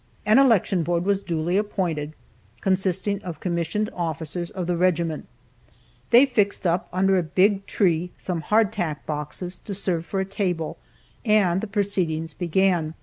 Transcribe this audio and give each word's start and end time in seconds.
An 0.25 0.39
election 0.39 0.81
board 0.81 1.05
was 1.05 1.21
duly 1.21 1.57
appointed, 1.57 2.15
consisting 2.59 3.21
of 3.21 3.39
commissioned 3.39 3.87
officers 3.93 4.49
of 4.49 4.65
the 4.65 4.75
regiment; 4.75 5.27
they 6.09 6.25
fixed 6.25 6.65
up 6.65 6.89
under 6.91 7.19
a 7.19 7.21
big 7.21 7.67
tree 7.67 8.09
some 8.17 8.41
hardtack 8.41 9.05
boxes 9.05 9.59
to 9.59 9.75
serve 9.75 10.03
for 10.03 10.19
a 10.19 10.25
table, 10.25 10.79
and 11.23 11.61
the 11.61 11.67
proceedings 11.67 12.33
began. 12.33 12.95